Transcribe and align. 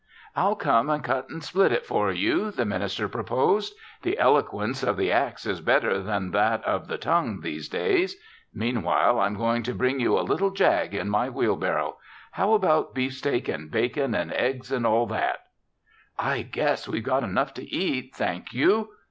"I'll 0.35 0.55
come 0.55 0.89
and 0.89 1.03
cut 1.03 1.29
and 1.29 1.43
split 1.43 1.71
it 1.71 1.85
for 1.85 2.11
you," 2.11 2.49
the 2.49 2.65
minister 2.65 3.07
proposed. 3.07 3.75
"The 4.01 4.17
eloquence 4.17 4.81
of 4.81 4.97
the 4.97 5.11
axe 5.11 5.45
is 5.45 5.61
better 5.61 5.99
than 5.99 6.31
that 6.31 6.63
of 6.63 6.87
the 6.87 6.97
tongue 6.97 7.41
these 7.41 7.69
days. 7.69 8.15
Meanwhile, 8.51 9.19
I'm 9.19 9.35
going 9.35 9.61
to 9.61 9.75
bring 9.75 9.99
you 9.99 10.17
a 10.17 10.25
little 10.27 10.49
jag 10.49 10.95
in 10.95 11.07
my 11.11 11.29
wheelbarrow. 11.29 11.99
How 12.31 12.53
about 12.53 12.95
beefsteak 12.95 13.47
and 13.47 13.69
bacon 13.69 14.15
and 14.15 14.33
eggs 14.33 14.71
and 14.71 14.87
all 14.87 15.05
that?" 15.05 15.43
"I 16.17 16.41
guess 16.41 16.87
we've 16.89 17.03
got 17.03 17.23
enough 17.23 17.53
to 17.53 17.63
eat, 17.69 18.15
thank 18.15 18.55
you." 18.55 18.89